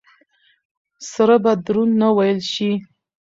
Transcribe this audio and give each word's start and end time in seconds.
سره 1.11 1.35
به 1.43 1.53
دروند 1.65 1.93
نه 2.01 2.09
وېل 2.17 2.39
شي. 2.53 2.71